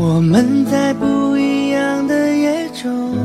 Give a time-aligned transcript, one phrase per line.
[0.00, 3.16] 我们在不一样的夜中，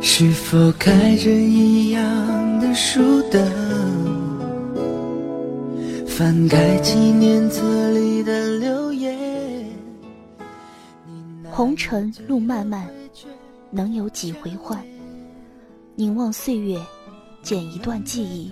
[0.00, 3.40] 是否开着一样的书灯？
[6.08, 9.64] 翻开纪念册里的留言。
[11.48, 12.90] 红尘路漫漫，
[13.70, 14.76] 能有几回换？
[15.94, 16.76] 凝望岁月，
[17.44, 18.50] 剪一段记忆，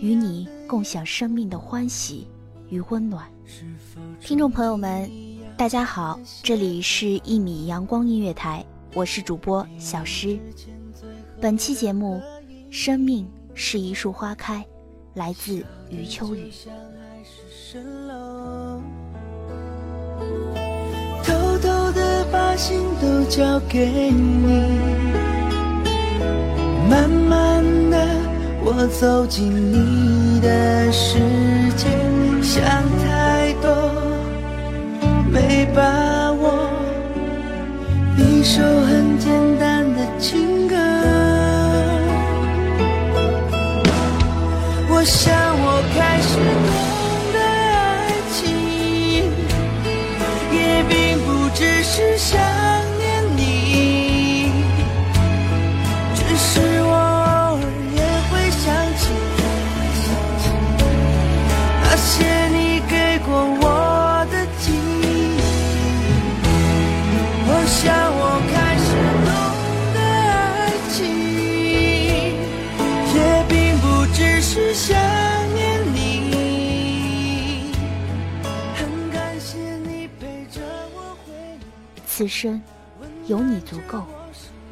[0.00, 2.26] 与你共享生命的欢喜
[2.70, 3.26] 与温暖。
[4.22, 5.08] 听众朋友们，
[5.56, 8.62] 大家好，这里是《一米阳光音乐台》，
[8.94, 10.38] 我是主播小诗。
[11.40, 12.20] 本期节目
[12.70, 14.58] 《生命是一束花开》，
[15.14, 16.52] 来自余秋雨。
[21.24, 24.62] 偷偷的把心都交给你，
[26.90, 28.06] 慢慢的
[28.62, 31.18] 我走进你的世
[31.78, 31.88] 界，
[32.42, 32.82] 想
[82.16, 82.58] 此生
[83.26, 84.02] 有你足够，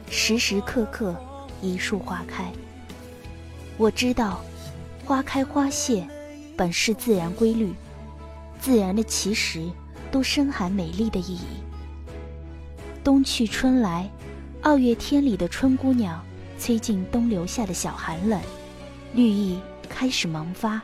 [0.09, 1.15] 时时刻刻
[1.61, 2.51] 一树花开。
[3.77, 4.43] 我知道，
[5.05, 6.09] 花开花谢
[6.57, 7.75] 本是自然规律，
[8.63, 9.71] 自然的其实
[10.11, 11.61] 都深含美丽的意义。
[13.05, 14.09] 冬去春来，
[14.63, 16.25] 二月天里的春姑娘，
[16.59, 18.41] 催尽冬留下的小寒冷，
[19.13, 20.81] 绿意开始萌发，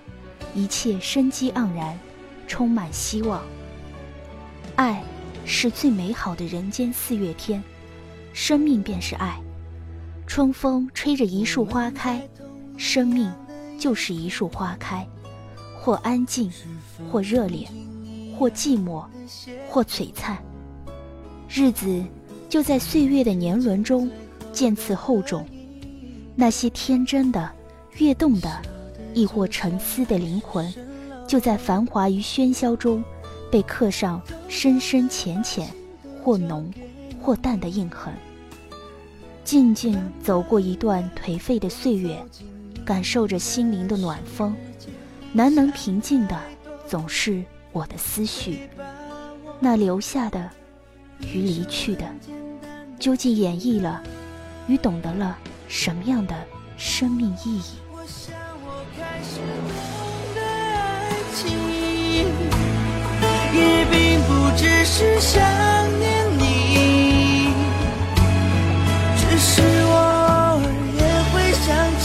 [0.54, 1.98] 一切生机盎然，
[2.46, 3.40] 充满希望。
[4.76, 5.02] 爱
[5.44, 7.62] 是最美好的人间四月天，
[8.32, 9.40] 生命便是爱。
[10.26, 12.22] 春风吹着一树花开，
[12.76, 13.32] 生命
[13.78, 15.06] 就是一树花开，
[15.80, 16.50] 或安静，
[17.10, 17.66] 或热烈，
[18.38, 19.04] 或寂寞，
[19.68, 20.38] 或璀璨。
[21.48, 22.04] 日子
[22.48, 24.08] 就在岁月的年轮中
[24.52, 25.44] 渐次厚重，
[26.36, 27.50] 那些天真的、
[27.98, 28.62] 跃动的，
[29.14, 30.72] 亦或沉思的灵魂，
[31.26, 33.02] 就在繁华与喧嚣中，
[33.50, 35.68] 被刻上深深浅浅、
[36.22, 36.72] 或浓
[37.20, 38.12] 或淡的印痕。
[39.42, 42.22] 静静走过一段颓废的岁月，
[42.84, 44.54] 感受着心灵的暖风，
[45.32, 46.38] 难能平静的
[46.86, 47.42] 总是
[47.72, 48.68] 我的思绪。
[49.58, 50.48] 那留下的
[51.20, 52.08] 与离去的，
[52.98, 54.02] 究竟演绎了
[54.68, 55.36] 与懂得了
[55.66, 56.34] 什么样的
[56.76, 57.62] 生命意义？
[57.92, 59.40] 我想我开始
[59.98, 62.59] 懂得爱情，
[63.52, 65.42] 也并不只是想
[65.98, 67.52] 念你
[69.16, 70.66] 只是我偶尔
[70.96, 71.66] 也会想
[71.98, 72.04] 起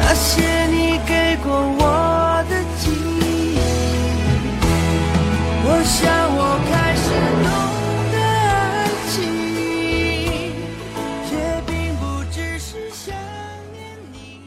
[0.00, 3.58] 那些你给过我的记忆
[5.64, 5.96] 我想
[6.36, 6.38] 我
[6.68, 7.06] 开始
[7.44, 7.48] 懂
[8.12, 9.14] 得爱情
[11.30, 11.34] 也
[11.66, 12.02] 并不
[12.32, 13.14] 只是想
[13.72, 13.78] 念
[14.12, 14.40] 你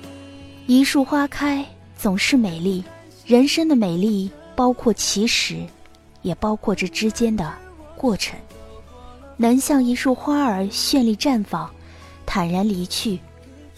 [0.68, 1.66] 一树花开
[1.98, 2.84] 总是美丽
[3.30, 5.64] 人生的美丽包括起始，
[6.24, 7.54] 也包括这之间的
[7.96, 8.40] 过程。
[9.38, 11.70] 能像一束花儿绚丽绽放，
[12.26, 13.20] 坦然离去，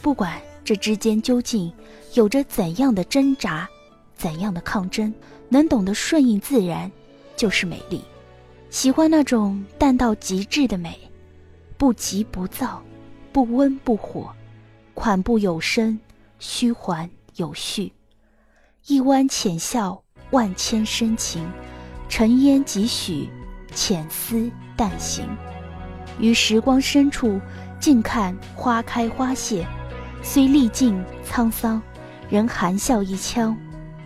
[0.01, 1.69] 不管这之间究竟
[2.13, 3.67] 有着怎样的挣扎，
[4.15, 5.13] 怎样的抗争，
[5.49, 6.89] 能懂得顺应自然，
[7.35, 8.01] 就是美丽。
[8.69, 10.97] 喜欢那种淡到极致的美，
[11.77, 12.81] 不急不躁，
[13.33, 14.33] 不温不火，
[14.93, 15.99] 款步有声，
[16.39, 17.91] 虚缓有序，
[18.87, 20.01] 一弯浅笑，
[20.31, 21.47] 万千深情，
[22.09, 23.29] 尘烟几许，
[23.75, 25.23] 浅思淡行。
[26.19, 27.39] 于时光深处，
[27.79, 29.67] 静看花开花谢，
[30.23, 31.79] 虽历尽沧桑，
[32.27, 33.55] 仍含笑一腔，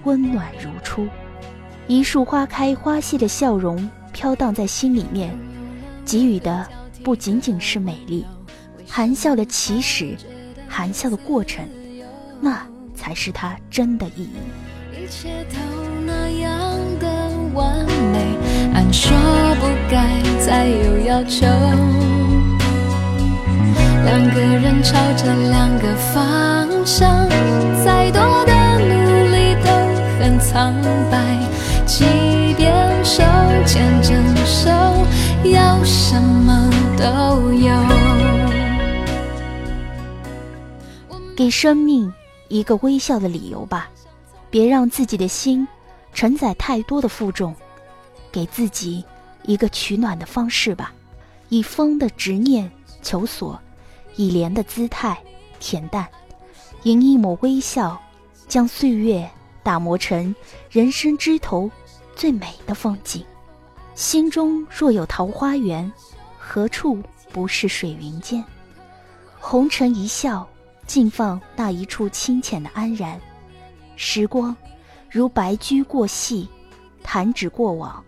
[0.04, 1.07] 温暖如初。
[1.88, 5.33] 一束花开花谢的笑容飘荡在心里面，
[6.06, 6.68] 给予的
[7.01, 8.25] 不仅仅是美丽，
[8.86, 10.18] 含笑的起始，
[10.68, 11.66] 含笑的过程，
[12.42, 14.36] 那才是它真的意义。
[15.06, 15.57] 一切都
[16.04, 16.52] 那样
[17.00, 18.36] 的完美，
[18.74, 19.16] 按说
[19.60, 21.46] 不该再有要求。
[24.04, 27.30] 两个人朝着两个方向，
[27.86, 29.69] 再多的努力都
[30.18, 30.74] 很苍
[31.12, 31.38] 白。
[31.86, 32.04] 即
[32.57, 32.74] 便
[33.06, 33.22] 手
[33.63, 34.72] 牵着手，
[35.44, 36.68] 要什么
[36.98, 37.72] 都有。
[41.38, 42.12] 给生命
[42.48, 43.88] 一个微笑的理由吧，
[44.56, 45.68] 别让自己的心
[46.13, 47.54] 承载太多的负重，
[48.31, 49.04] 给自己
[49.44, 50.94] 一个取暖的方式吧，
[51.50, 52.72] 以风的执念
[53.02, 53.60] 求索，
[54.16, 55.22] 以莲的姿态
[55.60, 56.07] 恬淡，
[56.84, 58.02] 迎一抹微笑，
[58.48, 59.30] 将岁月
[59.62, 60.34] 打磨成
[60.72, 61.69] 人生枝头
[62.16, 63.25] 最美的风景。
[63.94, 65.92] 心中若有桃花源，
[66.38, 66.98] 何处
[67.34, 68.42] 不是水云间？
[69.38, 70.48] 红尘一笑。
[70.88, 73.19] 尽放那一处清浅的安然，
[73.95, 74.56] 时光
[75.09, 76.47] 如白驹过隙，
[77.01, 78.03] 弹指过往，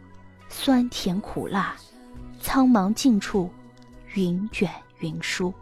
[0.49, 1.75] 酸甜苦辣，
[2.41, 3.49] 苍茫尽处，
[4.13, 4.69] 云卷
[4.99, 5.53] 云舒。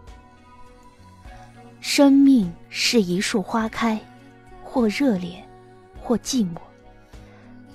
[1.80, 4.00] 生命是一束花开，
[4.64, 5.44] 或热烈，
[6.02, 6.58] 或寂寞。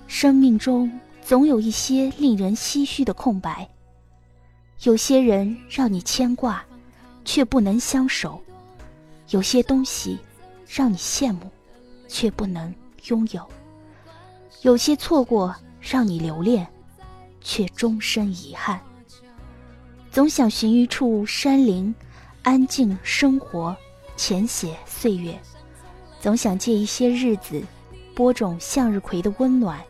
[0.08, 0.90] 生命中
[1.22, 3.68] 总有一些令人唏嘘的空白，
[4.82, 6.64] 有些人让你牵挂，
[7.24, 8.42] 却不能相守。
[9.28, 10.18] 有些东西
[10.66, 11.48] 让你羡慕，
[12.10, 12.74] 却不能
[13.06, 13.40] 拥有；
[14.62, 16.66] 有些错过让你留恋，
[17.40, 18.80] 却终身遗憾。
[20.10, 21.94] 总想寻一处山林，
[22.42, 23.74] 安静生活，
[24.16, 25.34] 浅写岁月；
[26.20, 27.62] 总想借一些日子，
[28.12, 29.80] 播种向日葵的温暖，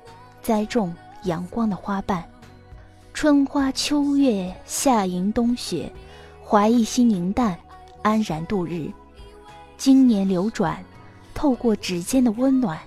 [0.43, 0.95] 栽种
[1.25, 2.23] 阳光的花瓣。
[3.15, 5.91] 春花秋月，夏迎冬雪，
[6.47, 7.59] 怀一心凝淡，
[8.03, 8.91] 安然度日。
[9.79, 10.85] 经年流转，
[11.41, 12.79] 透过指尖的温暖，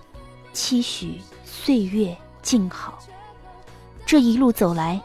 [0.54, 3.00] 期许岁月静好。
[4.06, 5.02] 这一路走来，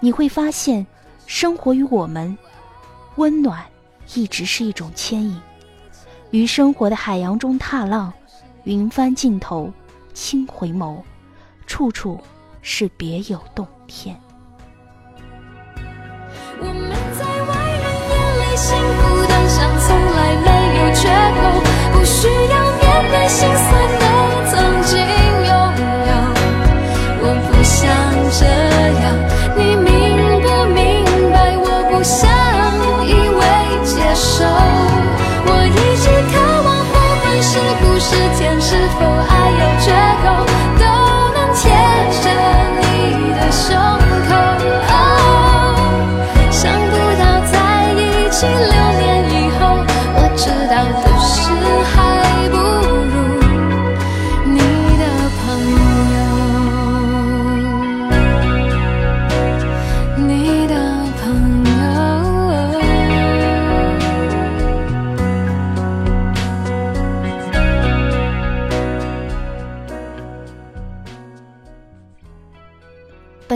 [0.00, 0.84] 你会发现，
[1.24, 2.36] 生活于我们，
[3.14, 3.64] 温暖
[4.14, 5.40] 一直是一种牵引。
[6.32, 8.12] 于生活的海洋中踏浪，
[8.64, 9.72] 云帆尽头
[10.12, 11.00] 轻回眸，
[11.68, 12.20] 处处
[12.62, 14.20] 是别有洞天。
[16.60, 20.48] 我们在外人眼里幸福的像从来没
[20.80, 21.06] 有缺
[21.38, 21.62] 口，
[21.96, 22.67] 不需要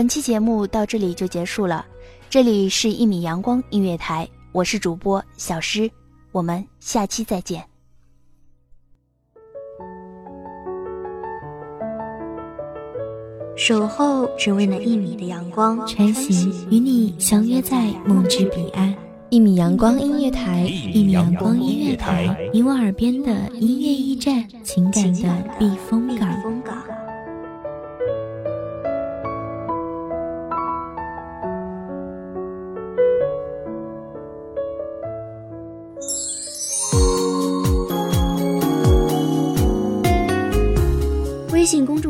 [0.03, 1.85] 本期节目到这里就结束了，
[2.29, 5.89] 这里是一米阳光音乐台，我是主播小诗，
[6.33, 7.63] 我们下期再见。
[13.55, 18.93] 守候只为那一米的阳光，穿行与你相约在梦之彼岸。
[19.29, 26.82] 一米阳光音乐台，一米阳光音乐台，你我耳边的音乐驿站，情感的避风港。